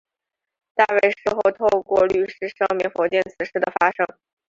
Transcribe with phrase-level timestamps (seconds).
[0.73, 4.07] 大卫事后透过律师声明否定此事的发生。